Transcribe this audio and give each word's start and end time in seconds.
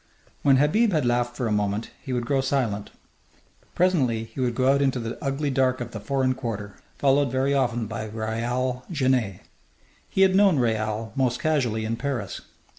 When 0.41 0.55
Habib 0.57 0.93
had 0.93 1.05
laughed 1.05 1.37
for 1.37 1.45
a 1.47 1.51
moment 1.51 1.91
he 2.01 2.11
would 2.11 2.25
grow 2.25 2.41
silent. 2.41 2.89
Presently 3.75 4.23
he 4.23 4.39
would 4.39 4.55
go 4.55 4.73
out 4.73 4.81
into 4.81 4.99
the 4.99 5.15
ugly 5.23 5.51
dark 5.51 5.79
of 5.79 5.91
the 5.91 5.99
foreign 5.99 6.33
quarter, 6.33 6.73
followed 6.97 7.31
very 7.31 7.53
often 7.53 7.85
by 7.85 8.07
Raoul 8.07 8.83
Genet. 8.89 9.41
He 10.09 10.21
had 10.21 10.33
known 10.35 10.57
Raoul 10.57 11.13
most 11.15 11.39
casually 11.39 11.85
in 11.85 11.97
Paris. 11.97 12.41